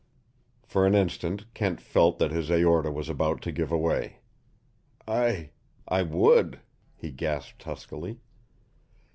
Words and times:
For 0.63 0.87
an 0.87 0.95
instant 0.95 1.45
Kent 1.53 1.79
felt 1.79 2.17
that 2.17 2.31
his 2.31 2.49
aorta 2.49 2.89
was 2.89 3.07
about 3.07 3.39
to 3.43 3.51
give 3.51 3.71
away. 3.71 4.21
"I 5.07 5.51
I 5.87 6.01
would," 6.01 6.59
he 6.95 7.11
gasped 7.11 7.61
huskily. 7.61 8.17